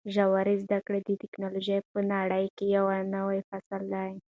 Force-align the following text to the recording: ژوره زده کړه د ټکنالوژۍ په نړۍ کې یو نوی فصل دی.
ژوره 0.13 0.53
زده 0.63 0.77
کړه 0.85 0.99
د 1.03 1.09
ټکنالوژۍ 1.21 1.79
په 1.91 1.99
نړۍ 2.11 2.45
کې 2.57 2.65
یو 2.75 2.85
نوی 3.15 3.39
فصل 3.49 3.81
دی. 3.93 4.11